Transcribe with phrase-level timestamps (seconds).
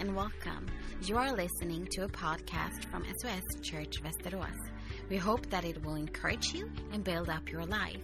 [0.00, 0.66] and welcome.
[1.02, 4.56] You are listening to a podcast from SOS Church Västerås.
[5.10, 8.00] We hope that it will encourage you and build up your life.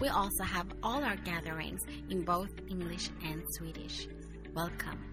[0.02, 4.10] We also have all our gatherings in both English and Swedish.
[4.54, 5.13] Welcome.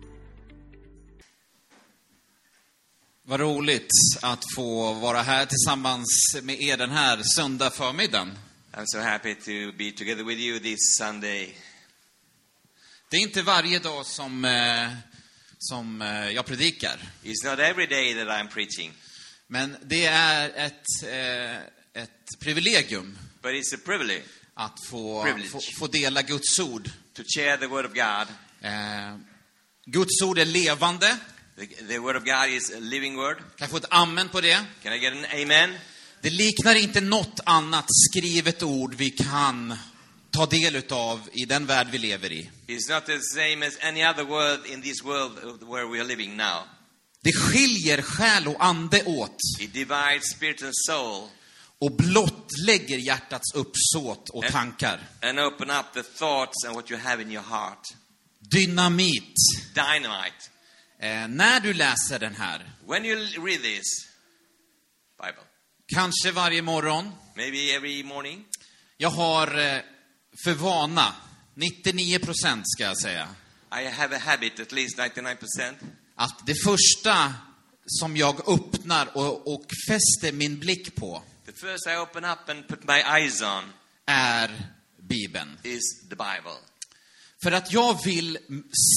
[3.31, 3.91] Vad roligt
[4.23, 8.39] att få vara här tillsammans med er den här söndag förmiddagen.
[8.73, 11.57] I'm so happy to be together with you this Sunday.
[13.11, 14.89] Det är inte varje dag som, eh,
[15.59, 18.93] som eh, jag predikar, It's not every day that I'm preaching,
[19.47, 21.57] men det är ett, eh,
[22.03, 24.25] ett privilegium but it's a privilege
[24.55, 25.49] att få, Privilege.
[25.51, 26.91] få, få dela Guds ord.
[27.15, 28.29] to share the Word of God.
[29.87, 31.19] Guds ord är levande.
[31.61, 33.37] The, the Word of God is a living Word.
[33.37, 34.65] Kan jag få ett amen på det?
[34.83, 35.75] Can I get an amen?
[36.23, 39.77] Det liknar inte något annat skrivet ord vi kan
[40.31, 42.51] ta del utav i den värld vi lever i.
[42.67, 46.37] It's not the same as any other word in this world where we are living
[46.37, 46.63] now.
[47.23, 51.29] Det skiljer själ och ande åt It divides spirit and soul
[51.79, 55.01] och blottlägger hjärtats uppsåt och tankar.
[55.23, 57.83] and open up the thoughts and what you have in your heart.
[58.51, 59.35] Dynamit.
[59.75, 60.50] Dynamite.
[61.03, 64.09] Eh, när du läser den här, When you read this
[65.23, 65.43] Bible,
[65.95, 68.45] kanske varje morgon, maybe every morning,
[68.97, 69.81] jag har eh,
[70.45, 71.15] för vana,
[71.55, 73.29] 99 procent ska jag säga,
[73.83, 75.75] I have a habit, at least 99%,
[76.15, 77.35] att det första
[77.87, 82.69] som jag öppnar och, och fäster min blick på The first I open up and
[82.69, 83.73] put my eyes on
[84.07, 84.51] är
[84.99, 85.59] Bibeln.
[85.63, 86.59] is the Bible.
[87.43, 88.39] För att jag vill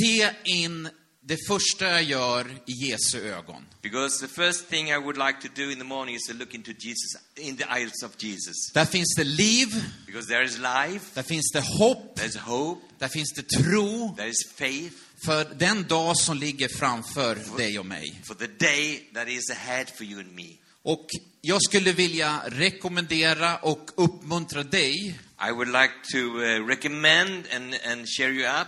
[0.01, 0.89] se in
[1.25, 3.66] det första jag gör i Jesu ögon.
[3.81, 6.53] Because the first thing I would like to do in the morning is to look
[6.53, 8.71] into Jesus, in the eyes of Jesus.
[8.73, 9.67] Där finns det liv,
[10.05, 14.29] Because there is life, där finns det hopp, there's hope, där finns det tro there
[14.29, 14.95] is faith
[15.25, 18.22] för den dag som ligger framför dig och mig.
[18.28, 20.50] for the day that is ahead for you and me.
[20.85, 21.07] Och
[21.41, 25.19] jag skulle vilja rekommendera och uppmuntra dig
[25.50, 28.67] I would like to uh, recommend and, and cheer you up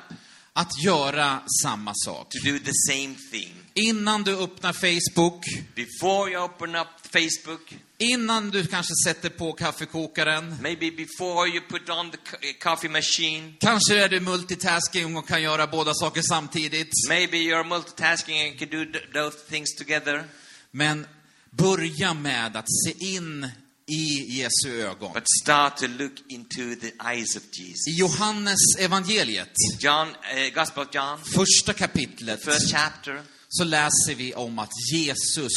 [0.58, 2.30] att göra samma sak.
[2.32, 3.54] to do the same thing.
[3.74, 5.46] Innan du öppnar Facebook,
[5.76, 11.90] Before you open up Facebook, innan du kanske sätter på kaffekokaren, maybe before you put
[11.90, 16.90] on the co- coffee machine, kanske är du multitasking och kan göra båda saker samtidigt.
[17.10, 20.24] maybe you're multitasking and can do th- those things together.
[20.72, 21.08] Men
[21.52, 23.50] börja med att se in
[23.88, 25.14] i Jesu ögon.
[25.14, 27.88] But start to look into the eyes of Jesus.
[27.88, 33.22] I Johannes evangeliet, John, uh, Gospel of John, första kapitlet, first chapter.
[33.50, 35.52] så läser vi om att Jesus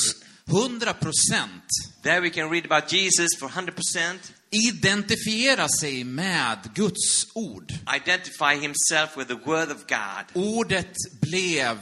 [0.48, 0.94] 100
[2.02, 4.18] There we can read about Jesus for 100%,
[4.50, 7.72] identifierar sig med Guds ord.
[7.96, 10.44] identify himself with the Word of God.
[10.44, 11.78] Ordet blev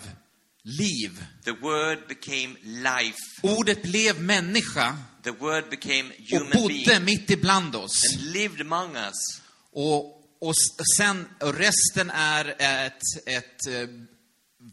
[0.62, 1.24] liv.
[1.44, 3.18] The Word became life.
[3.42, 7.92] Ordet blev människa The Word became och human bodde being mitt ibland oss.
[8.14, 9.40] and lived among us.
[9.72, 13.88] Och, och s- sen, och resten är ett, ett eh,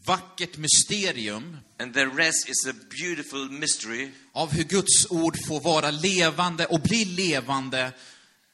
[0.06, 5.90] vackert mysterium And the rest is a beautiful mystery av hur Guds ord får vara
[5.90, 7.92] levande och bli levande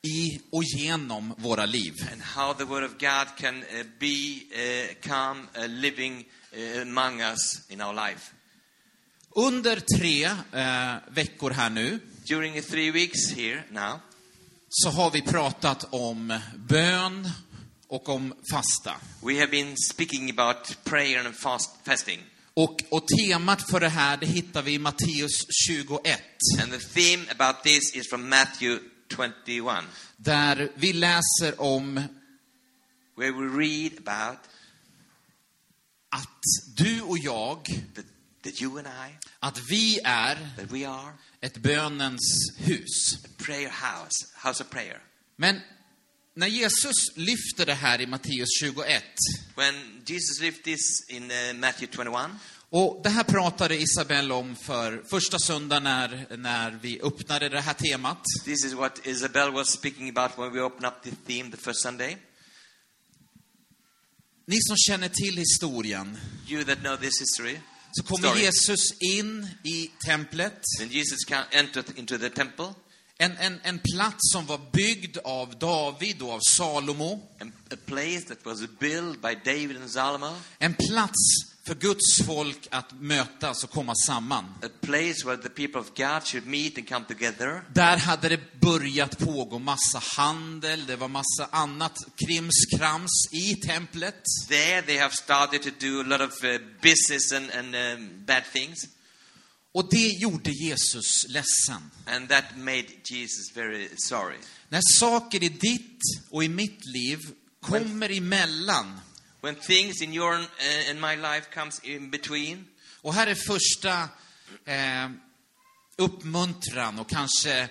[0.03, 2.09] i och genom våra liv.
[2.13, 6.25] and how the Word of God can uh, be, uh, come uh, living
[6.57, 8.33] uh, among us in our life.
[9.35, 14.01] Under tre eh, veckor här nu During three weeks here now,
[14.69, 17.31] så har vi pratat om bön
[17.89, 18.95] och om fasta.
[19.23, 22.21] we have been speaking about prayer and fast, fasting.
[22.55, 26.23] Och, och temat för det här, det hittar vi i Matteus 21.
[26.63, 28.83] And the theme about this is from Matthew
[29.17, 29.85] 21,
[30.17, 31.95] Där vi läser om
[33.17, 34.39] where we read about
[36.11, 36.43] att
[36.77, 37.65] du och jag,
[37.95, 38.05] that,
[38.43, 42.21] that you and I, att vi är that we are ett bönens
[42.59, 43.25] hus.
[43.25, 45.03] a prayer house, house of prayer.
[45.37, 45.61] Men
[46.35, 49.05] när Jesus lyfter det här i Matteus 21,
[49.57, 52.31] When Jesus lived this in uh, Matthew 21,
[52.73, 57.75] och det här pratade Isabelle om för första söndagen när, när vi öppnade det här
[57.75, 58.23] temat.
[58.45, 61.83] this is what Isabel was speaking about when we opened up the theme the first
[61.83, 62.17] Sunday.
[64.47, 67.61] Ni som känner till historien, You that know this history,
[67.93, 68.37] så kommer.
[68.37, 71.19] Jesus in i templet, when Jesus
[71.53, 72.75] entered into the temple,
[73.19, 78.21] en, en, en plats som var byggd av David och av Salomo, a a place
[78.29, 83.71] that was built by David and Solomon, en plats för Guds folk att mötas och
[83.71, 84.45] komma samman.
[87.75, 94.23] Där hade det börjat pågå massa handel, det var massa annat krimskrams i templet.
[94.49, 96.51] There they have started to do a lot of uh,
[96.83, 98.79] business and, and um, bad things.
[99.75, 101.91] Och det gjorde Jesus ledsen.
[102.07, 104.39] And that made Jesus very sorry.
[104.69, 106.01] När saker i ditt
[106.31, 107.19] och i mitt liv
[107.61, 109.01] kommer emellan.
[109.43, 110.35] When things in your
[110.91, 112.67] and my life comes in between,
[113.03, 114.09] Och här är första
[114.65, 115.11] eh,
[115.97, 117.69] uppmuntran och kanske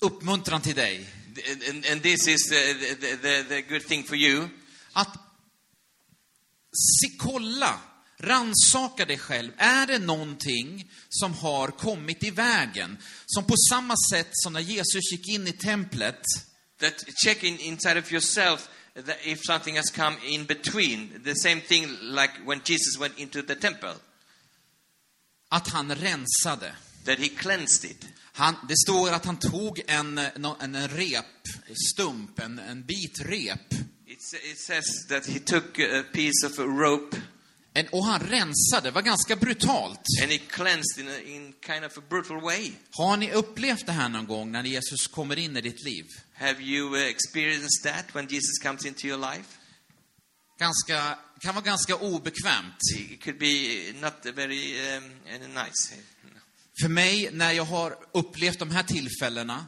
[0.00, 1.06] uppmuntran till dig.
[1.70, 4.48] and, and this is the, the, the, the good thing for you,
[4.92, 5.18] Att
[6.72, 7.80] se, kolla,
[8.18, 9.52] ransaka dig själv.
[9.56, 12.98] Är det någonting som har kommit i vägen?
[13.26, 16.22] Som på samma sätt som när Jesus gick in i templet,
[16.80, 21.86] that checking inside of yourself that if something has come in between, the same thing
[22.02, 23.94] like when Jesus went into the temple,
[25.48, 26.72] att han rensade.
[27.04, 28.06] that he cleansed it.
[28.32, 31.24] Han, det står att han tog en, en, en rep,
[31.92, 33.72] stump, en, en bit rep.
[34.06, 34.18] It,
[34.50, 37.16] it says that he took a piece of a rope
[37.74, 40.00] En, och han rensade, det var ganska brutalt.
[40.22, 42.72] and he cleansed in, a, in kind of a brutal way.
[42.90, 46.04] Har ni upplevt det här någon gång när Jesus kommer in i ditt liv?
[46.40, 49.58] Have you experienced that when Jesus comes into your life?
[50.58, 52.76] Ganska, kan vara ganska obekvämt.
[52.98, 55.04] It could be not very um,
[55.54, 55.94] nice.
[56.82, 59.66] För mig, när jag har upplevt de här tillfällena,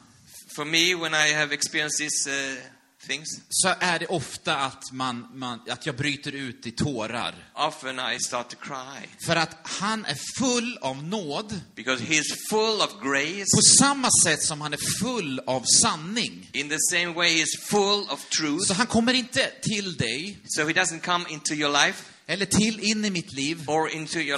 [0.56, 2.58] For me, when I have experienced these uh,
[3.06, 7.34] things, så är det ofta att, man, man, att jag bryter ut i tårar.
[7.54, 12.80] often I start to cry För att han är full av nåd, because he's full
[12.80, 13.56] of grace.
[13.56, 16.50] på samma sätt som han är full av sanning.
[16.52, 18.66] In the same way, he's full of truth.
[18.66, 22.80] Så han kommer inte till dig, So he doesn't come into your life eller till
[22.80, 23.64] in i mitt liv,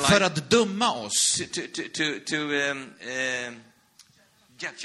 [0.08, 1.60] för att döma oss, to,
[1.94, 3.73] to, to, um, judge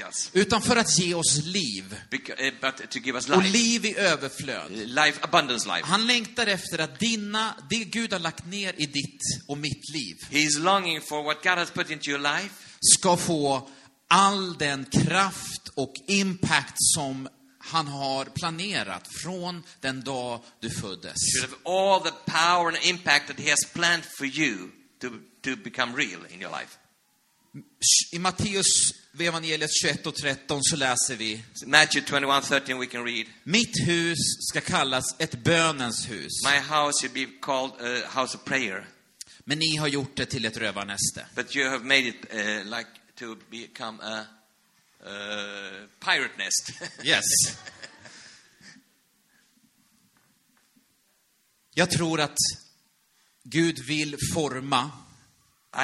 [0.08, 1.96] us, utan för att ge oss liv.
[2.10, 4.70] Beca- but to give us Och liv i överflöd.
[4.72, 5.86] Life, abundance life.
[5.86, 10.16] Han längtar efter att dina, det Gud har lagt ner i ditt och mitt liv
[12.18, 13.68] life ska få
[14.08, 17.28] all den kraft och impact som
[17.58, 21.14] han har planerat från den dag du föddes.
[21.14, 24.56] should have all the power and impact that He has planned for you
[25.00, 25.08] to,
[25.44, 26.76] to become real in your life.
[28.12, 33.26] I Matteus evangeliet 21 och 13 så läser vi Matthew 21:13 we can read.
[33.44, 34.18] Mitt hus
[34.50, 38.86] ska kallas ett bönens hus, My house should be called a house of prayer,
[39.44, 41.26] men ni har gjort det till ett rövarnäste.
[41.34, 44.24] but you have made it uh, like to become a,
[45.06, 46.92] uh pirate nest.
[47.04, 47.24] Yes.
[51.74, 52.36] Jag tror att
[53.44, 54.90] Gud vill forma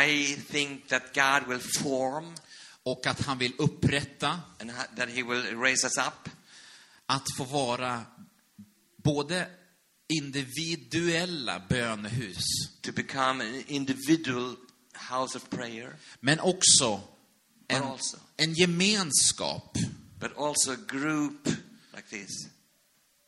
[0.09, 2.35] I think that God will form
[2.87, 4.41] och att han vill upprätta
[7.07, 8.05] att få vara
[8.97, 9.49] både
[10.09, 12.45] individuella bönehus,
[12.81, 14.57] to become an individual
[15.11, 17.01] house of prayer, men också
[17.69, 19.79] en, also- en gemenskap.
[20.21, 21.47] but also a group
[21.95, 22.47] like this.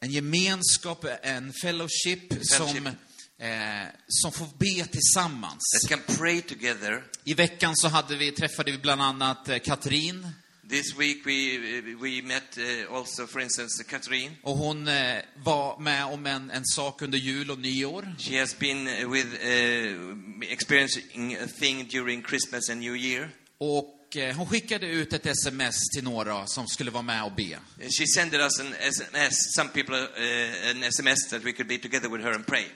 [0.01, 2.95] En gemenskap, en fellowship, som, Fellowship.
[3.39, 5.63] Eh, som får be tillsammans.
[5.83, 7.05] That can pray together.
[7.25, 10.27] I veckan så hade vi, träffade vi bland annat eh, Katrin
[10.69, 11.59] This week we
[12.01, 14.37] we met uh, also, for instance, Catherine.
[14.43, 18.15] och hon eh, var med om en, en sak under jul och nyår.
[18.19, 23.31] She has been uh, with uh, experiencing a thing during Christmas and New Year.
[23.59, 27.59] Och eh, hon skickade ut ett sms till några som skulle vara med och be.
[27.99, 32.09] She sent us an SMS, some people uh, an SMS that we could be together
[32.09, 32.67] with her and pray.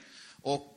[0.43, 0.77] Och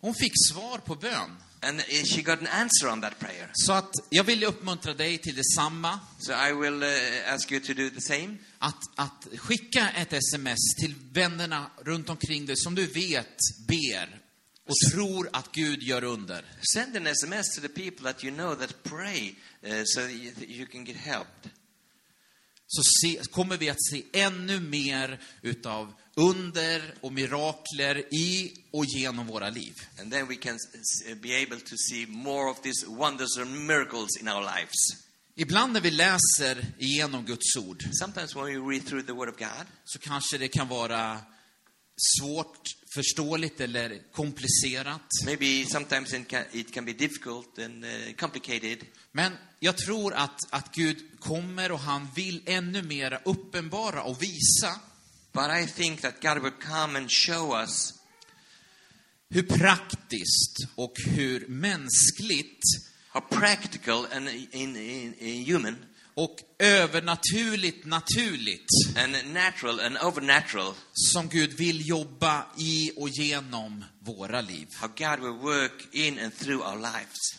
[0.00, 1.36] hon fick svar på bön.
[1.62, 3.50] And uh, she got an answer on that prayer.
[3.52, 6.00] Så att jag vill uppmuntra dig till detsamma.
[6.18, 8.36] So I will uh, ask you to do the same.
[8.58, 13.36] Att, att skicka ett sms till vännerna runt omkring dig som du vet
[13.68, 14.20] ber
[14.68, 16.44] och tror att Gud gör under.
[16.74, 20.32] Send an SMS to the people that you know that pray uh, so that you,
[20.32, 21.26] that you can get help.
[22.76, 29.26] Så se, kommer vi att se ännu mer utav under och mirakler i och genom
[29.26, 29.74] våra liv.
[30.00, 30.58] And then we can
[31.22, 35.06] be able to see more of these wonders and miracles in our lives.
[35.34, 39.38] Ibland när vi läser igenom Guds ord Sometimes when we read through the Word of
[39.38, 41.20] God, så kanske det kan vara
[41.96, 45.02] svårt, förståeligt eller komplicerat.
[45.24, 48.78] maybe sometimes it can, it can be difficult and uh, complicated.
[49.12, 54.80] Men jag tror att, att Gud kommer och han vill ännu mer uppenbara och visa
[55.32, 57.94] But I think that God will come and show us
[59.30, 62.62] hur praktiskt och hur mänskligt
[63.08, 65.76] how practical and in, in, in human
[66.16, 74.40] och övernaturligt naturligt and natural and overnatural som Gud vill jobba i och genom våra
[74.40, 74.68] liv.
[74.74, 77.36] how God will work in and through our lives.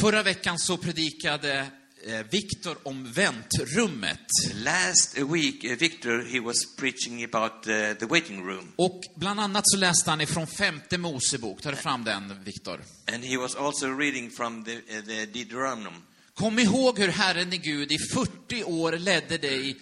[0.00, 1.66] Förra veckan så predikade
[2.06, 4.26] eh, Viktor om väntrummet.
[4.54, 8.72] Last week, uh, Victor, he was preaching about uh, the waiting room.
[8.76, 11.62] Och bland annat så läste han ifrån femte Mosebok.
[11.62, 12.84] Du fram den, Viktor?
[13.12, 15.96] And he was also reading from the, the Deuteronomy.
[16.38, 19.76] Kom ihåg hur Herren i Gud i 40 år ledde dig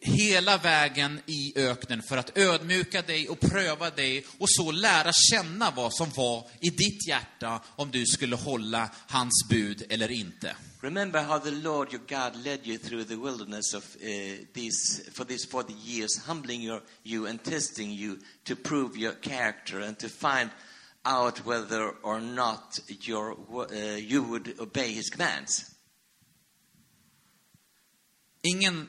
[0.00, 5.70] hela vägen i öknen för att ödmjuka dig och pröva dig och så lära känna
[5.70, 10.56] vad som var i ditt hjärta om du skulle hålla hans bud eller inte.
[10.80, 14.08] Remember how the Lord your God led you through the wilderness of uh,
[14.54, 19.80] these for these 40 years, humbling your, you and testing you to prove your character
[19.80, 20.50] and to find
[21.04, 25.73] out whether or not your, uh, you would obey His commands.
[28.46, 28.88] Ingen,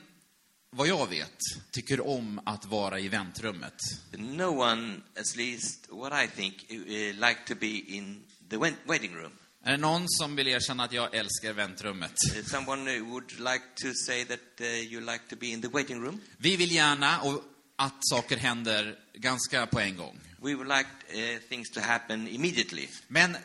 [0.70, 1.38] vad jag vet,
[1.72, 3.74] tycker om att vara i väntrummet.
[4.12, 9.14] No one, at least what I think, uh, like to be in the wait- waiting
[9.14, 9.32] room.
[9.64, 12.12] Är det någon som vill erkänna att jag älskar väntrummet?
[12.46, 16.20] Someone would like to say that uh, you like to be in the waiting room.
[16.38, 17.42] Vi vill gärna och
[17.76, 20.20] att saker händer ganska på en gång.
[20.42, 20.88] We would like
[21.34, 22.88] uh, things to happen immediately.
[23.08, 23.36] Men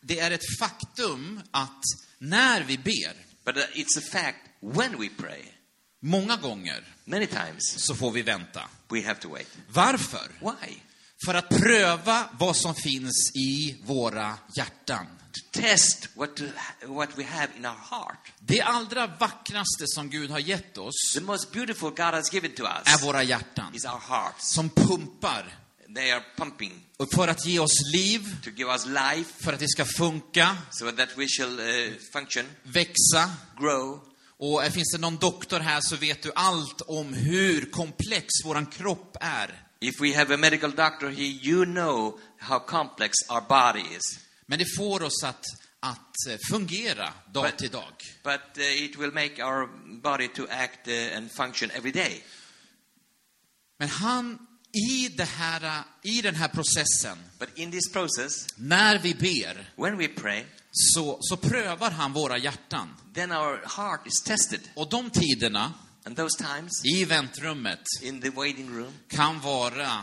[0.00, 1.82] det är ett faktum att
[2.18, 5.42] när vi ber, But it's a fact when we pray,
[6.02, 8.62] många gånger, many times så får vi vänta.
[8.88, 9.48] we have to wait.
[9.68, 10.28] Varför?
[10.40, 10.76] Why?
[11.24, 15.06] För att pröva vad som finns i våra hjärtan.
[15.32, 16.40] To test what,
[16.86, 18.32] what we have in our heart.
[18.38, 22.64] Det allra vackraste som Gud har gett oss The most beautiful God has given to
[22.64, 24.54] är us våra hjärtan is our hearts.
[24.54, 25.58] som pumpar
[25.94, 29.60] They are pumping och för att ge oss liv, to give us life för att
[29.60, 33.30] det ska funka, so that we shall uh, function, växa.
[33.58, 34.00] grow.
[34.38, 38.66] Och eh, finns det någon doktor här så vet du allt om hur komplex våran
[38.66, 39.62] kropp är.
[39.80, 44.18] If we have a medical doctor here, you know how complex our body is.
[44.46, 45.44] Men det får oss att,
[45.80, 47.92] att eh, fungera dag Men- till dag.
[48.24, 49.68] But uh, it will make our
[50.02, 52.24] body to act uh, and function every day.
[53.78, 57.18] Men han, i, det här, i den här processen,
[57.92, 59.72] process, när vi ber,
[60.08, 62.88] pray, så, så prövar han våra hjärtan.
[64.74, 65.72] Och de tiderna
[66.38, 67.80] times i väntrummet
[68.76, 70.02] room kan vara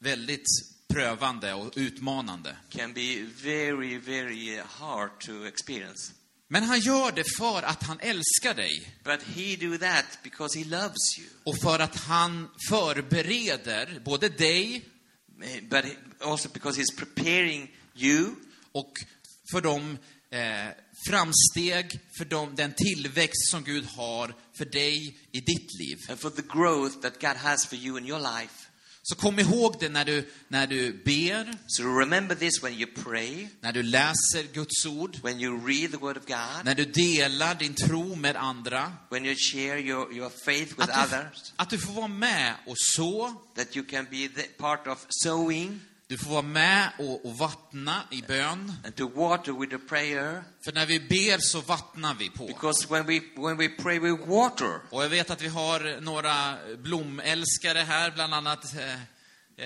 [0.00, 0.46] väldigt
[0.88, 2.56] prövande och utmanande.
[2.70, 6.12] can be very, very hard to experience.
[6.48, 10.64] Men han gör det för att han älskar dig But he do that because he
[10.64, 11.28] loves you.
[11.44, 14.84] och för att han förbereder både dig
[15.42, 15.84] Eh, But
[16.20, 18.30] also because he's preparing you
[18.72, 18.92] och
[19.52, 19.98] för de
[20.30, 20.68] eh,
[21.08, 25.98] framsteg, för de, den tillväxt som Gud har för dig i ditt liv.
[26.08, 28.65] and for the growth that God has for you in your life.
[29.08, 33.48] Så kom ihåg det när du, när du ber, So remember this when you pray,
[33.60, 37.54] när du läser Guds ord, when you read the Word of God, när du delar
[37.54, 38.92] din tro med andra.
[39.10, 42.54] when you share your, your faith with Att du, others, att du får vara med
[42.66, 47.38] och så, that you can be part of sowing du får vara med och, och
[47.38, 48.72] vattna i bön.
[48.84, 50.44] and to water with a prayer.
[50.64, 52.46] För när vi ber så vattnar vi på.
[52.46, 54.80] Because when we, when we pray, we water.
[54.90, 58.94] Och jag vet att vi har några blomälskare här, bland annat eh,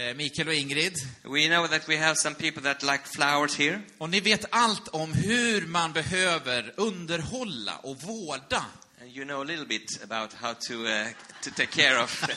[0.00, 0.94] eh, Mikael och Ingrid.
[1.22, 3.80] We know that we have some people that like flowers here.
[3.98, 8.64] Och ni vet allt om hur man behöver underhålla och vårda.
[9.00, 11.06] And you know a little bit about how to, uh,
[11.42, 12.24] to take care of.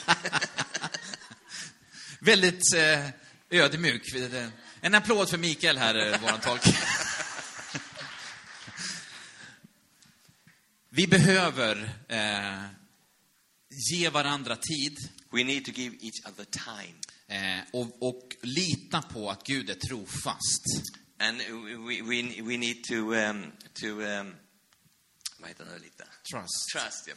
[2.20, 3.23] Väldigt eh,
[3.54, 4.02] ödmjuk.
[4.80, 6.62] En applåd för Mikael här, eh, våran tolk.
[10.88, 12.64] Vi behöver eh,
[13.90, 14.98] ge varandra tid
[15.32, 16.94] we need to give each other time.
[17.26, 20.64] eh, och, och lita på att Gud är trofast.
[21.18, 24.34] And we, we, we need to, um, to um,
[25.38, 26.04] vad heter det lite?
[26.30, 26.68] Trust.
[26.72, 27.14] Trust, ja.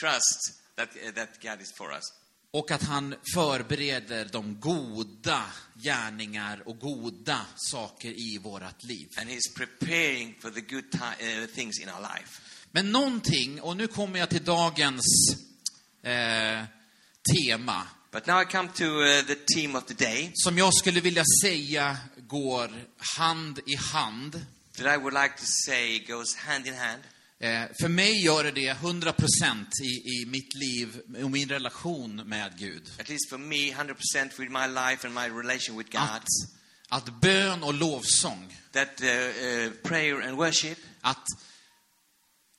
[0.00, 2.12] Trust that, uh, that God is for us.
[2.52, 5.42] Och att han förbereder de goda
[5.74, 9.08] gärningar och goda saker i vårat liv.
[9.16, 12.40] And He's preparing for the good uh, things in our life.
[12.70, 15.04] Men någonting, och nu kommer jag till dagens
[16.02, 16.64] eh,
[17.36, 21.00] tema, But now I come to uh, the theme of the day som jag skulle
[21.00, 22.70] vilja säga går
[23.18, 24.46] hand i hand.
[24.76, 27.02] that I would like to say goes hand in hand.
[27.42, 32.58] Eh, för mig gör det det 100% i, i mitt liv och min relation med
[32.58, 32.90] Gud.
[33.00, 36.02] At least for me, 100% with my life and my relation with God.
[36.02, 36.26] Att
[36.92, 41.24] att bön och lovsång, that uh, uh, prayer and worship, att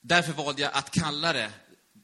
[0.01, 1.51] därför valde jag att kalla det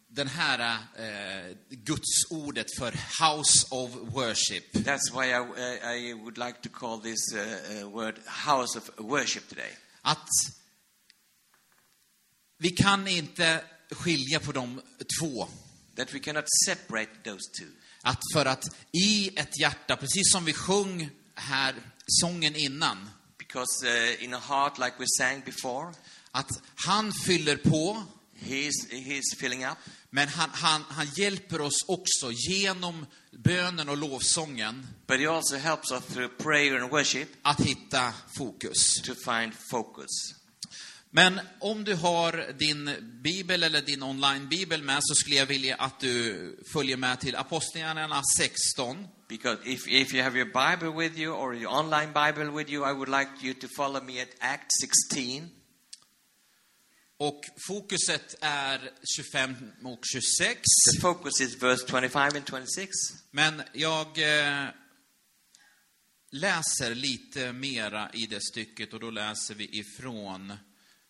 [0.08, 4.74] den här eh, Guds ordet för House of Worship.
[4.74, 8.90] that's why I, uh, I would like to call this uh, uh, word house of
[8.98, 9.72] worship today.
[10.02, 10.28] Att
[12.58, 13.62] vi kan inte
[13.92, 14.82] skilja på de
[15.20, 15.48] två.
[15.96, 17.70] That we cannot separate those two.
[18.02, 21.76] Att för att i ett hjärta, precis som vi sjöng här
[22.08, 25.94] sången innan, Because uh, in a heart, like we sang before,
[26.32, 28.04] att han fyller på,
[28.40, 29.78] he's, he's filling up,
[30.10, 35.92] men han, han, han hjälper oss också genom bönen och lovsången but he also helps
[35.92, 39.02] us through prayer and worship att hitta fokus.
[39.02, 40.37] to find focus.
[41.18, 42.90] Men om du har din
[43.24, 48.22] bibel eller din online-bibel med så skulle jag vilja att du följer med till Apostlagärningarna
[48.38, 49.08] 16.
[49.30, 52.92] Because if, if you have your Bible with you or your online Bible with you,
[52.92, 54.72] I would like you to follow me at Act
[55.12, 55.50] 16.
[57.18, 60.62] Och fokuset är 25 och 26.
[60.94, 62.90] The focus is verse 25 and 26.
[63.32, 64.66] Men jag eh,
[66.32, 70.54] läser lite mera i det stycket och då läser vi ifrån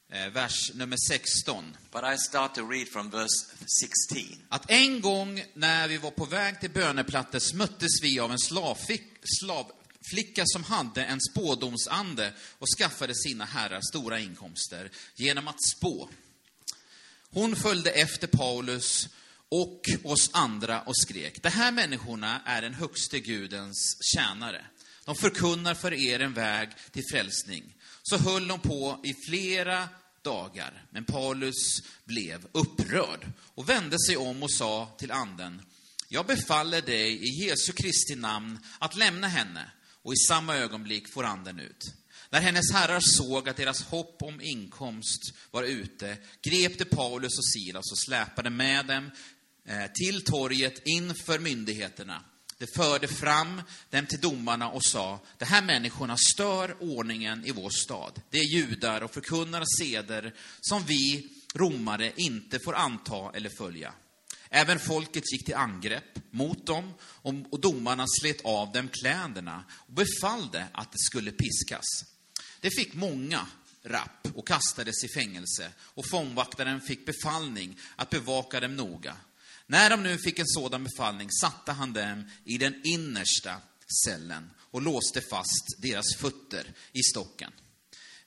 [0.09, 1.77] vers nummer 16.
[1.91, 3.45] But I start to read from verse
[3.81, 4.37] 16.
[4.49, 9.03] Att en gång när vi var på väg till böneplattes möttes vi av en slavfick,
[9.39, 16.09] slavflicka som hade en spådomsande och skaffade sina herrar stora inkomster genom att spå.
[17.29, 19.09] Hon följde efter Paulus
[19.49, 24.65] och oss andra och skrek, de här människorna är den högste Gudens tjänare.
[25.07, 27.63] De förkunnar för er en väg till frälsning.
[28.03, 29.89] Så höll de på i flera
[30.21, 35.61] dagar, men Paulus blev upprörd och vände sig om och sa till anden,
[36.09, 39.71] jag befaller dig i Jesu Kristi namn att lämna henne.
[40.03, 41.93] Och i samma ögonblick får anden ut.
[42.29, 47.45] När hennes herrar såg att deras hopp om inkomst var ute, grep de Paulus och
[47.45, 49.11] Silas och släpade med dem
[49.65, 52.23] eh, till torget inför myndigheterna.
[52.57, 57.69] De förde fram dem till domarna och sa, de här människorna stör ordningen i vår
[57.69, 58.21] stad.
[58.29, 63.93] Det är judar och förkunnar seder som vi romare inte får anta eller följa.
[64.49, 66.93] Även folket gick till angrepp mot dem
[67.49, 71.85] och domarna slet av dem kläderna och befallde att det skulle piskas.
[72.61, 73.47] Det fick många
[73.83, 79.15] rapp och kastades i fängelse och fångvaktaren fick befallning att bevaka dem noga.
[79.67, 83.61] När de nu fick en sådan befallning satte han dem i den innersta
[84.05, 87.51] cellen och låste fast deras fötter i stocken.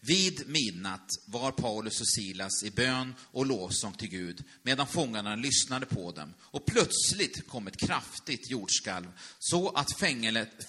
[0.03, 5.87] Vid midnatt var Paulus och Silas i bön och lovsång till Gud medan fångarna lyssnade
[5.87, 6.35] på dem.
[6.41, 9.07] Och plötsligt kom ett kraftigt jordskalv
[9.39, 9.99] så att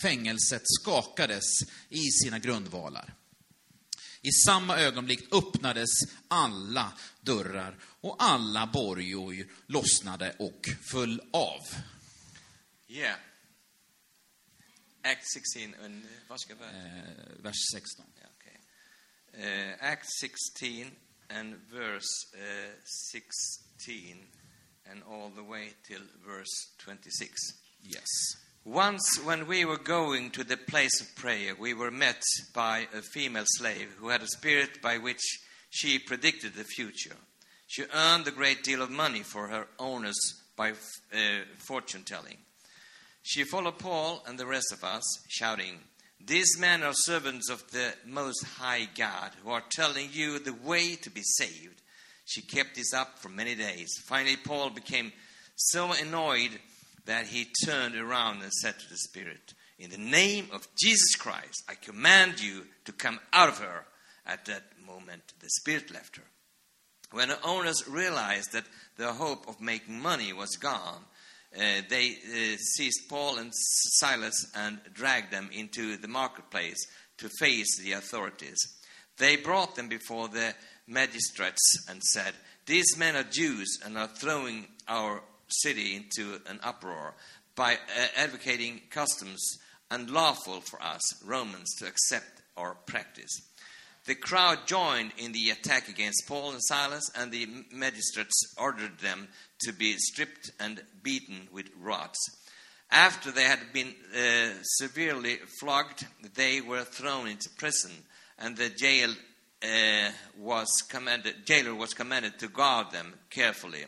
[0.01, 1.45] fängelset skakades
[1.89, 3.13] i sina grundvalar.
[4.21, 5.89] I samma ögonblick öppnades
[6.27, 11.61] alla dörrar och alla borgor lossnade och föll av.
[12.87, 13.19] Yeah.
[15.03, 18.05] Act 16 and vad ska vi Eh, vers 16.
[18.17, 18.57] Yeah, okay.
[19.69, 20.91] Uh, Act 16
[21.29, 22.73] and verse uh,
[23.11, 24.27] 16
[24.91, 27.31] and all the way till verse 26.
[27.83, 28.05] Yes.
[28.63, 32.21] Once, when we were going to the place of prayer, we were met
[32.53, 35.39] by a female slave who had a spirit by which
[35.71, 37.15] she predicted the future.
[37.65, 40.19] She earned a great deal of money for her owners
[40.55, 40.75] by uh,
[41.57, 42.37] fortune telling.
[43.23, 45.79] She followed Paul and the rest of us, shouting,
[46.23, 50.95] These men are servants of the Most High God who are telling you the way
[50.97, 51.81] to be saved.
[52.25, 53.89] She kept this up for many days.
[54.05, 55.13] Finally, Paul became
[55.55, 56.59] so annoyed
[57.05, 61.63] that he turned around and said to the Spirit, In the name of Jesus Christ,
[61.69, 63.85] I command you to come out of her.
[64.25, 66.23] At that moment, the Spirit left her.
[67.11, 68.65] When the owners realized that
[68.97, 71.03] the hope of making money was gone,
[71.55, 76.87] uh, they uh, seized Paul and Silas and dragged them into the marketplace
[77.17, 78.57] to face the authorities.
[79.17, 80.53] They brought them before the
[80.87, 82.33] magistrates and said,
[82.65, 87.15] These men are Jews and are throwing our city into an uproar
[87.55, 89.57] by uh, advocating customs
[89.89, 93.41] unlawful for us, Romans, to accept or practice.
[94.05, 99.27] The crowd joined in the attack against Paul and Silas, and the magistrates ordered them
[99.61, 102.17] to be stripped and beaten with rods.
[102.89, 107.91] After they had been uh, severely flogged, they were thrown into prison,
[108.39, 109.11] and the jail
[109.63, 113.85] uh, was commanded, jailer was commanded to guard them carefully.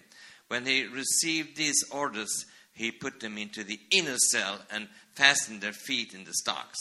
[0.54, 5.74] When he received these orders, he put them into the inner cell and fastened their
[5.74, 6.78] feet in the stocks.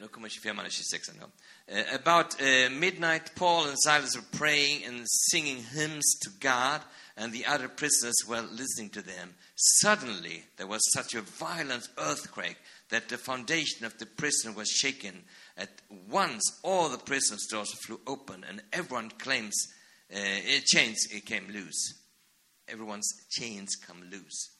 [0.00, 1.30] Nu kommer 25 och 26 nu.
[1.66, 6.80] Eh, about eh, midnight, Paul and Silas were praying and singing hymns to God,
[7.16, 9.34] and the other prisoners were listening to them.
[9.54, 15.22] Suddenly, there was such a violent earthquake that the foundation of the prison was shaken.
[15.56, 15.70] At
[16.08, 19.54] once, all the prison doors flew open, and everyone claims
[20.12, 20.18] uh,
[20.66, 21.99] chains came loose.
[22.72, 24.50] Everyone's chains come loose.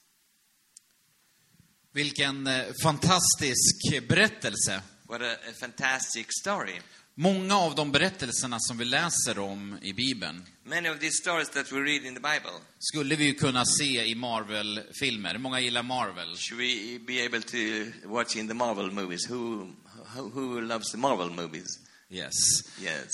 [1.93, 4.83] Vilken eh, fantastisk berättelse.
[5.09, 6.81] What a, a fantastic story.
[7.15, 11.73] Många av de berättelserna som vi läser om i Bibeln Many of these stories that
[11.73, 15.39] we read in the Bible, skulle vi ju kunna se i Marvel-filmer.
[15.39, 16.37] Många gillar Marvel.
[16.37, 19.31] should we be able to watch in the Marvel movies?
[19.31, 19.67] Who,
[20.15, 21.79] who, who loves the Marvel movies?
[22.11, 22.35] Yes.
[22.83, 23.11] Yes.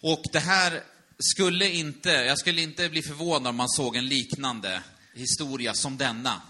[0.00, 0.82] Och det här
[1.18, 4.82] skulle inte, jag skulle inte bli förvånad om man såg en liknande
[5.14, 6.42] historia som denna.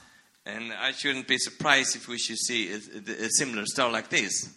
[0.47, 2.79] And I shouldn't be surprised if we should see a,
[3.27, 4.49] a similar story like this.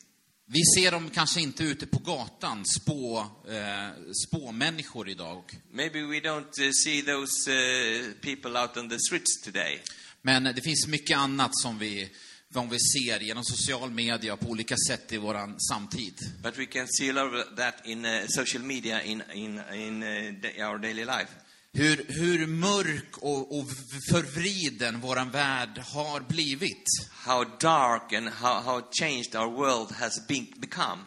[0.50, 5.44] Vi ser dem kanske inte ute på gatan, spå, eh, spåmänniskor idag.
[5.72, 9.82] Maybe we don't uh, see those uh, people out on the streets today.
[10.22, 12.10] Men det finns mycket annat som vi,
[12.54, 16.14] som vi ser genom social media på olika sätt i våran samtid.
[16.44, 20.04] But we can see a lot of that in uh, social media in, in, in
[20.04, 21.28] uh, our daily life.
[21.74, 23.68] Hur, hur mörk och, och
[24.10, 26.84] förvriden våran värld har blivit.
[27.12, 31.02] How dark and how, how changed our world has been, become.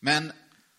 [0.00, 0.32] Men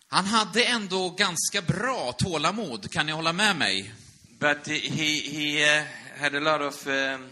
[0.08, 3.92] han hade ändå ganska bra tålamod, kan ni hålla med mig?
[4.38, 5.86] But he, he uh,
[6.18, 7.28] had a lot of um,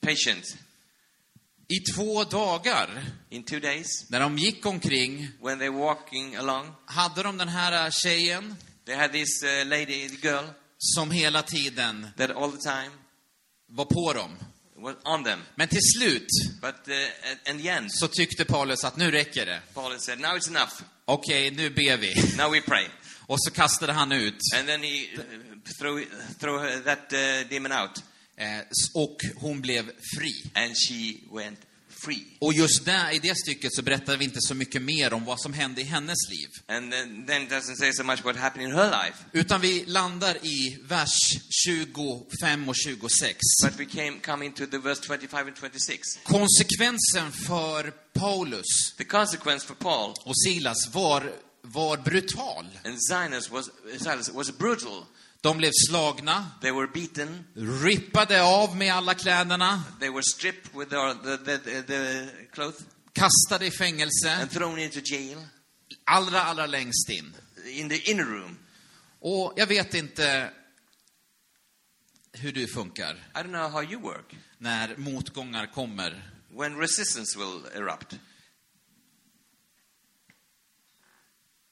[0.00, 0.56] patience.
[1.74, 2.88] I två dagar,
[3.30, 7.90] In two days, när de gick omkring, when they walking along, hade de den här
[7.90, 8.56] tjejen
[8.86, 10.44] they had this uh, lady, the girl,
[10.78, 12.90] som hela tiden that all the time
[13.66, 14.30] var på dem.
[14.76, 15.40] was on them.
[15.54, 16.26] Men till slut
[16.60, 19.60] But uh, in the end, så tyckte Paulus att nu räcker det.
[19.74, 20.82] Paul said, now it's enough.
[21.04, 22.36] Okej, nu ber vi.
[22.36, 22.86] Now we pray.
[23.26, 24.38] Och så kastade han ut.
[24.56, 25.22] And then he uh,
[25.78, 26.04] threw,
[26.40, 28.02] threw that uh, demon out.
[28.36, 28.58] Eh,
[28.94, 30.50] och hon blev fri.
[30.54, 31.58] And she went
[32.04, 32.24] free.
[32.38, 35.40] Och just där, i det stycket så berättar vi inte så mycket mer om vad
[35.40, 36.48] som hände i hennes liv.
[36.66, 39.18] And then, then doesn't say so much what happened in her life.
[39.32, 41.18] Utan vi landar i vers
[41.64, 43.38] 25 och 26.
[43.64, 46.00] But we came, come into the verse 25 and 26.
[46.24, 52.66] Konsekvensen för Paulus The consequence for Paul och Silas var, var brutal.
[52.84, 55.04] and Silas was, Silas was brutal.
[55.44, 57.44] De blev slagna, They were beaten.
[57.84, 63.66] rippade av med alla kläderna, They were stripped with the, the, the, the clothes kastade
[63.66, 65.46] i fängelse, and thrown into jail
[66.04, 67.34] allra, allra längst in.
[67.66, 68.58] in the inner room.
[69.20, 70.50] Och jag vet inte
[72.32, 74.36] hur du funkar I don't know how you work.
[74.58, 76.30] när motgångar kommer.
[76.50, 78.18] When resistance will erupt.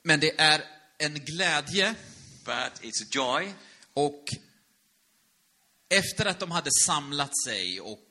[0.05, 0.65] Men det är
[0.99, 1.95] en glädje
[2.45, 3.53] But it's a joy.
[3.95, 4.25] och
[5.89, 8.09] efter att de hade samlat sig och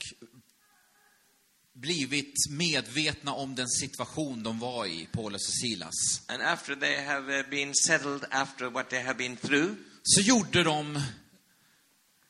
[1.73, 7.39] blivit medvetna om den situation de var i, Paulus och Silas, And after they have
[7.39, 11.01] uh, been settled after what they have been through, så gjorde de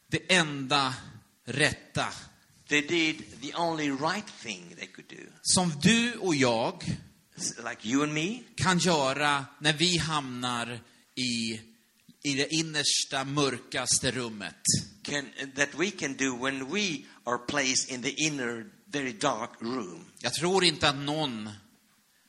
[0.07, 0.95] det enda
[1.45, 2.07] rätta
[2.67, 5.31] they did the only right thing they could do.
[5.41, 6.97] som du och jag
[7.69, 10.79] Like you and me, kan göra när vi hamnar
[11.15, 11.61] i,
[12.23, 14.63] i det innersta, mörkaste rummet.
[15.03, 20.05] can, that we can do when we are placed in the inner, very dark room.
[20.19, 21.49] Jag tror inte att någon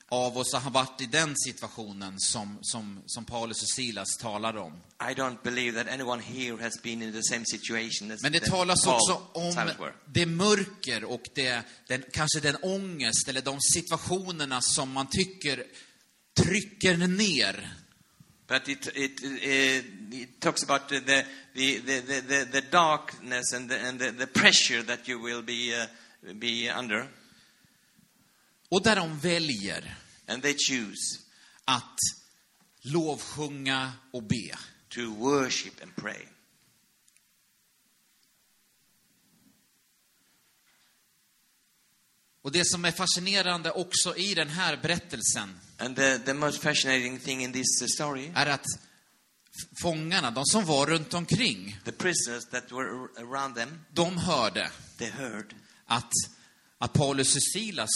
[0.09, 4.73] av oss har varit i den situationen som, som, som Paulus och Silas talar om.
[5.11, 8.41] I don't believe that anyone here has been in the same situation as Men det
[8.41, 9.71] talas Paul också om
[10.07, 15.65] det mörker och det, den, kanske den ångest eller de situationerna som man tycker
[16.37, 17.82] trycker ner.
[18.53, 23.79] But it, it, it, it talks about the, the, the, the, the, darkness and, the,
[23.79, 25.87] and the, the pressure that you will be, uh,
[26.35, 27.09] be under.
[28.69, 29.95] Och där de väljer
[30.27, 31.21] And they choose
[31.65, 31.97] att
[32.83, 34.53] lovsjunga och be.
[34.89, 36.27] to worship and pray.
[42.43, 47.19] Och det som är fascinerande också i den här berättelsen And the, the most fascinating
[47.19, 48.67] thing in this uh, story, är att
[49.83, 54.71] fångarna, de som var runt omkring, the prisoners that were ar- around them, de hörde
[54.99, 55.55] they heard
[55.87, 56.11] att,
[56.79, 57.91] att Paulus och Silas,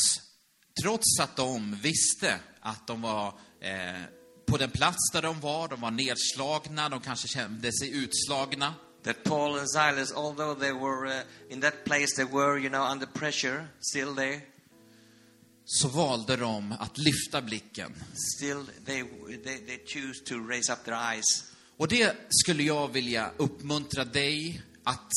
[0.82, 4.02] trots att de visste att de var eh,
[4.46, 9.24] på den plats där de var, de var nedslagna, de kanske kände sig utslagna, that
[9.24, 13.06] Paul and Silas, although they were uh, in that place, they were, you know, under
[13.06, 14.42] pressure, still there.
[15.66, 17.94] Så valde de att lyfta blicken.
[18.36, 19.04] Still, they,
[19.44, 21.24] they, they choose to raise up their eyes.
[21.76, 25.10] Och det skulle jag vilja uppmuntra dig att,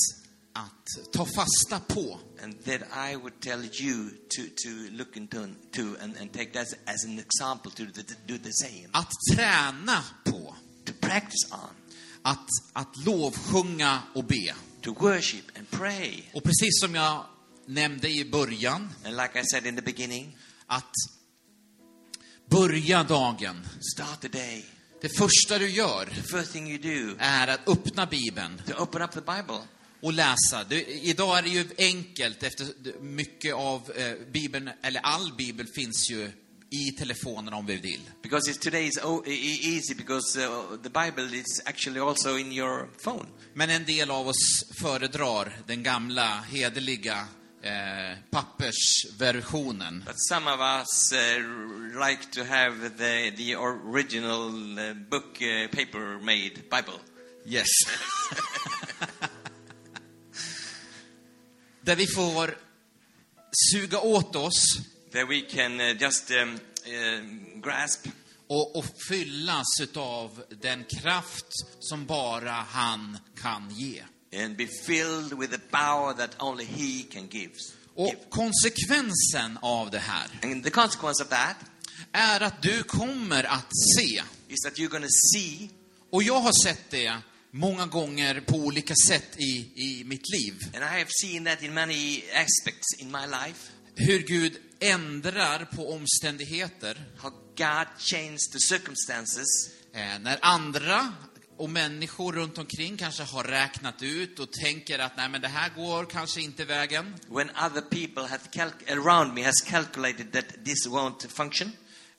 [0.54, 2.20] att ta fasta på.
[2.44, 2.82] And that
[3.12, 5.38] I would tell you to, to look into
[5.72, 7.84] to and, and take that as an example to,
[8.28, 8.90] do the same.
[8.92, 10.56] Att träna på.
[10.86, 11.76] To practice on.
[12.22, 14.56] Att, att lovsjunga och be.
[14.82, 16.24] To worship and pray.
[16.34, 17.26] Och precis som jag
[17.70, 20.94] nämnde i början, And like I said in the beginning, att
[22.50, 23.68] börja dagen.
[23.94, 24.66] start the day.
[25.02, 26.06] Det första du gör
[26.78, 28.62] do, är att öppna Bibeln
[30.02, 30.64] och läsa.
[30.70, 32.68] Det, idag är det ju enkelt efter
[33.02, 36.32] mycket av eh, Bibeln, eller all Bibel finns ju
[36.70, 38.02] i telefonen om vi vill.
[38.24, 42.52] Because it's, today is e- e- easy because uh, the Bible is actually also in
[42.52, 43.26] your phone.
[43.54, 47.28] Men en del av oss föredrar den gamla, hederliga
[47.62, 50.04] eh, pappersversionen.
[50.06, 51.18] But some of us uh,
[52.00, 57.00] like to have the, the original uh, book uh, paper made Bible.
[57.46, 57.68] Yes.
[61.82, 62.58] Där vi får
[63.72, 64.80] suga åt oss
[65.12, 67.24] That we can uh, just um, uh,
[67.62, 68.08] grasp
[68.48, 71.46] och, och fyllas utav den kraft
[71.80, 74.04] som bara han kan ge.
[74.34, 77.54] And be filled with the power that only He can give.
[77.96, 81.56] Och konsekvensen av det här And the consequence of that
[82.12, 85.70] är att du kommer att se, is that you're to see,
[86.10, 87.18] och jag har sett det
[87.52, 91.74] många gånger på olika sätt i, i mitt liv, and I have seen that in
[91.74, 97.06] many aspects in my life, hur Gud ändrar på omständigheter.
[97.18, 99.70] How God changed the circumstances.
[99.94, 101.14] Eh, när andra
[101.60, 105.70] och människor runt omkring kanske har räknat ut och tänker att nej men det här
[105.76, 107.16] går kanske inte vägen.
[107.28, 111.72] when other people have around me has calculated that this won't function.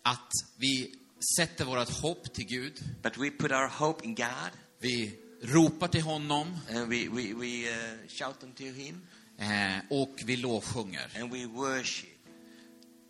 [0.03, 0.95] Att vi
[1.37, 2.73] sätter vårt hopp till Gud.
[3.03, 7.71] But we put our hope in God Vi ropar till honom and we, we, we
[7.71, 9.03] uh, shout unto Him
[9.39, 11.21] eh, och vi lovsjunger.
[11.21, 12.19] and we worship.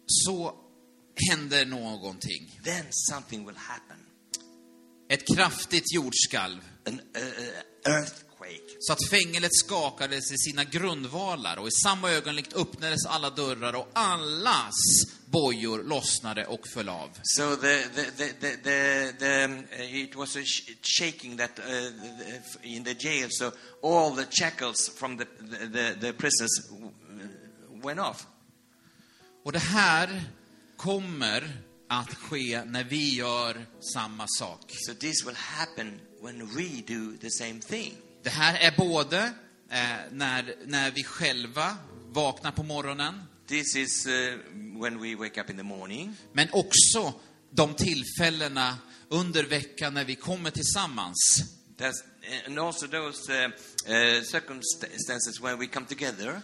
[0.06, 0.54] Så
[1.30, 2.60] händer någonting.
[2.64, 4.09] Then something will happen.
[5.10, 6.60] Ett kraftigt jordskalv.
[6.86, 8.76] An uh, earthquake.
[8.80, 13.88] Så att fängelset skakades i sina grundvalar och i samma ögonblick öppnades alla dörrar och
[13.92, 14.74] allas
[15.26, 17.10] bojor lossnade och föll av.
[17.22, 22.84] So the, the, the, the, the, um, it was a sh- shaking that uh, in
[22.84, 23.50] the jail, so
[23.82, 25.24] all the shackles from the,
[25.72, 26.70] the, the, prisoners
[27.84, 28.26] went off.
[29.44, 30.22] Och det här
[30.76, 31.56] kommer
[31.90, 34.60] att ske när vi gör samma sak.
[34.68, 37.96] So this will happen when we do the same thing.
[38.22, 39.18] Det här är både
[39.70, 41.76] eh, när, när vi själva
[42.12, 44.38] vaknar på morgonen, This is uh,
[44.80, 47.14] when we wake up in the morning, men också
[47.50, 51.16] de tillfällena under veckan när vi kommer tillsammans.
[51.76, 52.02] That's,
[52.46, 56.42] and also those uh, uh, circumstances when we come together,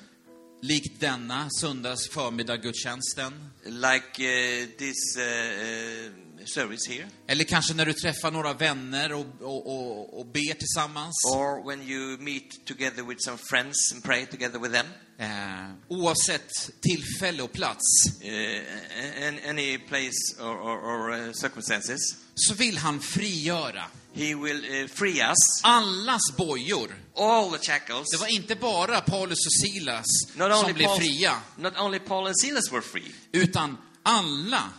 [0.62, 3.33] Likt denna söndags förmiddag gudstjänsten.
[3.64, 6.12] like uh, this uh, uh,
[6.47, 11.14] service here, Eller kanske när du träffar några vänner och, och, och, och ber tillsammans.
[11.35, 14.87] or when you meet together with some friends and pray together with them.
[15.19, 17.83] Eh, oavsett tillfälle och plats
[18.25, 21.99] uh, any place or, or, or uh, circumstances,
[22.35, 23.85] så vill han frigöra
[24.17, 25.63] He will uh, free us.
[25.65, 26.89] allas bojor.
[27.17, 28.11] All the shackles.
[28.11, 32.27] Det var inte bara Paulus och Silas Not som blev Paul, fria, not only Paul
[32.27, 34.73] and Silas were free, utan alla.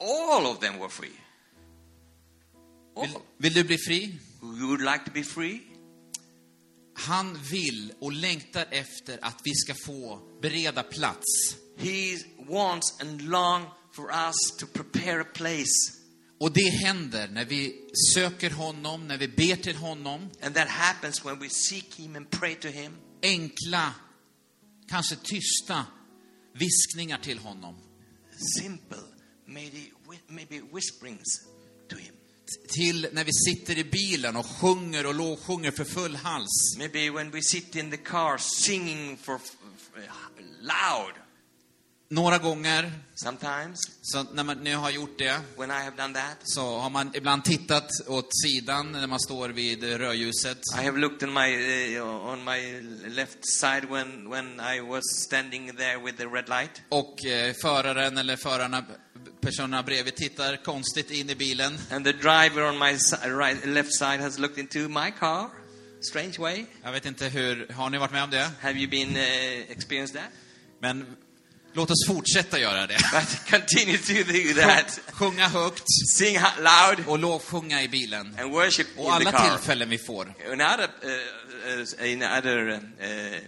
[0.00, 1.16] all of them were free.
[2.96, 3.06] All.
[3.06, 4.18] Vill, vill du bli fri?
[4.42, 5.60] You would like to be free?
[6.94, 11.56] Han vill och längtar efter att vi ska få bereda plats.
[11.78, 15.99] He wants and long for us to prepare a place.
[16.40, 20.30] Och det händer när vi söker honom, när vi ber till honom.
[20.42, 22.96] And that happens when we seek Him and pray to Him.
[23.22, 23.94] Enkla,
[24.88, 25.86] kanske tysta
[26.52, 27.76] viskningar till honom.
[28.58, 28.98] Simple,
[29.46, 29.78] maybe,
[30.26, 31.40] maybe whisperings
[31.88, 32.14] to Him.
[32.68, 36.76] Till när vi sitter i bilen och sjunger och lovsjunger för full hals.
[36.78, 40.00] Maybe when we sit in the car singing for, for
[40.60, 41.14] loud.
[42.12, 46.36] Några gånger, Sometimes så när man nu har gjort det, when I have done that,
[46.42, 50.58] så har man ibland tittat åt sidan när man står vid rödljuset.
[50.80, 55.76] I have looked on my uh, on my left side when when I was standing
[55.76, 58.84] there with the red light, Och eh, föraren eller förarna,
[59.40, 61.78] personerna bredvid tittar konstigt in i bilen.
[61.90, 65.48] and the driver on my right left side has looked into my car.
[66.00, 66.64] Strange way.
[66.82, 68.50] Jag vet inte hur, har ni varit med om det?
[68.60, 70.30] Have you been uh, experienced that?
[70.80, 71.16] Men
[71.72, 72.98] Låt oss fortsätta göra det.
[73.12, 75.00] But continue to do that.
[75.12, 75.84] Sjunga högt
[76.18, 78.36] Sing loud och lovsjunga i bilen.
[78.38, 79.50] and worship Och in the alla car.
[79.50, 80.34] tillfällen vi får.
[80.52, 83.38] In other, uh, uh, in other uh,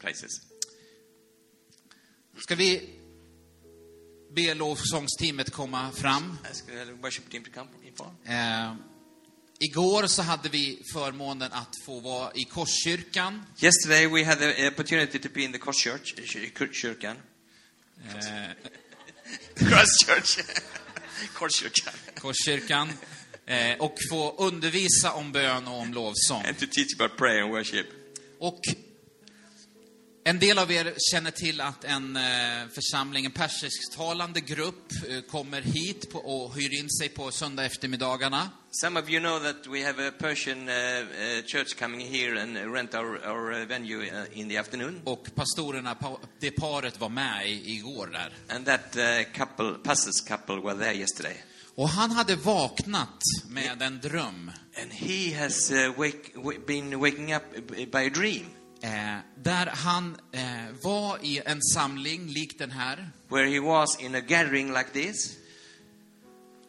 [0.00, 0.30] places.
[2.38, 2.90] Ska vi
[4.36, 6.38] be lovsångsteamet komma fram?
[7.02, 7.68] Worship team to come.
[8.26, 8.74] Eh,
[9.60, 13.46] igår så hade vi förmånen att få vara i Korskyrkan.
[13.62, 15.86] Yesterday we had the opportunity to be in the Cross
[19.58, 20.54] Church, kyrkan.
[21.20, 21.28] Eh.
[21.34, 21.94] Korskyrkan.
[22.14, 22.92] Korskyrkan.
[23.46, 26.44] Eh, och få undervisa om bön och om lovsång.
[26.46, 27.86] And to teach about prayer and worship.
[28.38, 28.60] Och
[30.28, 32.22] en del av er känner till att en eh,
[32.74, 38.50] församling, en persisktalande grupp, eh, kommer hit och hyr in sig på söndag eftermiddagarna.
[38.70, 40.74] Some of you know that we have a Persian uh,
[41.46, 45.00] church coming here and rent our, our venue in the afternoon.
[45.04, 48.56] Och pastorerna, pa- det paret var med i, igår där.
[48.56, 48.96] And that
[49.34, 51.36] couple, pastors couple, were there yesterday.
[51.74, 54.50] Och han hade vaknat med en dröm.
[54.82, 57.42] And he has wake, been waking up
[57.92, 58.46] by a dream
[58.82, 60.42] Eh, där han eh,
[60.82, 63.10] var i en samling lik den här.
[63.28, 65.36] where he was in a gathering like this.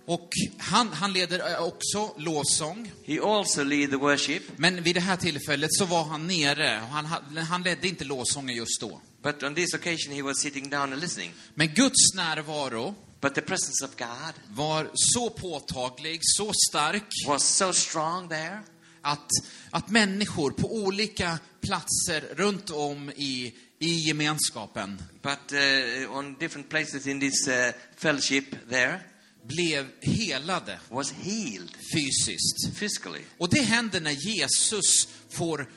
[0.05, 2.91] Och han, han leder eh, också lovsång.
[3.05, 6.81] He also lead the worship, Men vid det här tillfället så var han nere.
[6.81, 9.01] Och han, ha- han ledde inte lovsången just då.
[9.23, 11.33] but on this occasion he was sitting down and listening.
[11.55, 17.73] Men Guds närvaro But the presence of God var så påtaglig, så stark, was so
[17.73, 18.59] strong there
[19.01, 19.29] att,
[19.71, 27.07] att människor på olika platser runt om i, i gemenskapen But uh, on different places
[27.07, 27.53] in this uh,
[27.97, 28.99] fellowship there
[29.43, 32.79] blev helade was healed fysiskt.
[32.79, 33.21] physically.
[33.37, 35.69] Och det händer när Jesus får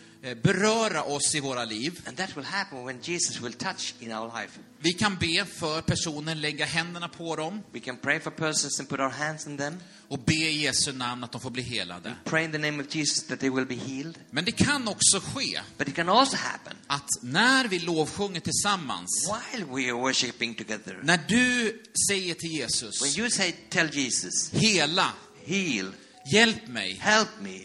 [0.43, 2.01] beröra oss i våra liv.
[2.07, 4.59] And that will happen when Jesus will touch in our life.
[4.79, 8.89] Vi kan be för personer, lägga händerna på dem We can pray for persons and
[8.89, 9.77] put our hands on them.
[10.09, 12.15] och be i Jesu namn att de får bli helade.
[12.25, 14.19] Pray in the name of Jesus that they will be healed.
[14.31, 19.09] Men det kan också ske But it can also happen att när vi lovsjunger tillsammans,
[19.53, 21.01] while we are worshiping together.
[21.03, 25.13] när du säger till Jesus, When you say, tell Jesus, hela,
[25.45, 25.93] heal,
[26.33, 27.61] hjälp mig, help me,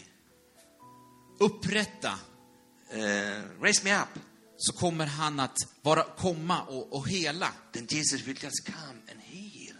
[1.40, 2.18] upprätta,
[2.94, 4.08] uh, raise me up,
[4.56, 7.52] så kommer han att vara, komma och, och hela.
[7.72, 9.76] then Jesus will just come and heal.